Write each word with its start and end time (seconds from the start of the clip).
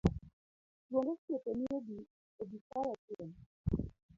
Luong 0.89 1.09
osiepeni 1.13 1.63
obika 2.41 2.77
wachiem. 2.87 3.31